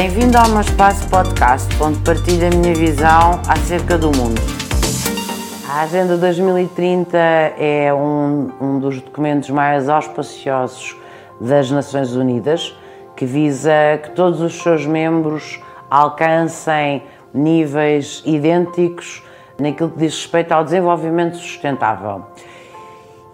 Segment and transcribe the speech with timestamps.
[0.00, 4.40] Bem-vindo ao meu espaço podcast, onde partilho a minha visão acerca do mundo.
[5.68, 10.96] A Agenda 2030 é um, um dos documentos mais auspiciosos
[11.40, 12.78] das Nações Unidas,
[13.16, 17.02] que visa que todos os seus membros alcancem
[17.34, 19.24] níveis idênticos
[19.58, 22.24] naquilo que diz respeito ao desenvolvimento sustentável.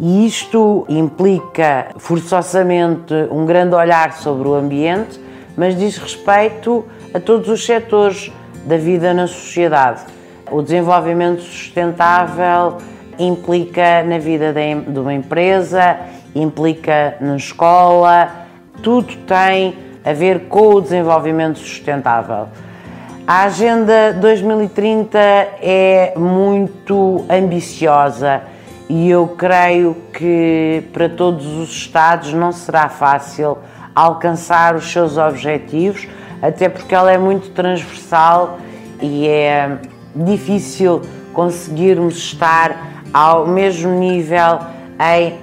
[0.01, 5.24] E isto implica forçosamente um grande olhar sobre o ambiente,
[5.57, 8.33] mas diz respeito a todos os setores
[8.65, 10.03] da vida na sociedade.
[10.51, 12.79] O desenvolvimento sustentável
[13.19, 15.99] implica na vida de uma empresa,
[16.35, 18.47] implica na escola,
[18.83, 22.49] tudo tem a ver com o desenvolvimento sustentável.
[23.27, 28.43] A Agenda 2030 é muito ambiciosa
[28.87, 33.57] e eu creio que para todos os Estados não será fácil
[33.95, 36.09] alcançar os seus objetivos,
[36.43, 38.59] até porque ela é muito transversal
[39.01, 39.79] e é
[40.15, 42.77] difícil conseguirmos estar
[43.13, 44.59] ao mesmo nível
[44.99, 45.39] em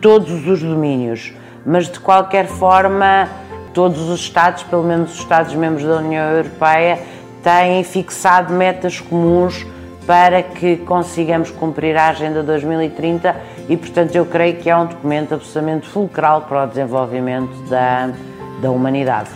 [0.00, 1.32] todos os domínios.
[1.64, 3.28] Mas de qualquer forma,
[3.72, 6.98] todos os Estados, pelo menos os Estados-membros da União Europeia,
[7.42, 9.64] têm fixado metas comuns
[10.06, 13.36] para que consigamos cumprir a Agenda 2030
[13.68, 18.10] e, portanto, eu creio que é um documento absolutamente fulcral para o desenvolvimento da,
[18.60, 19.30] da humanidade.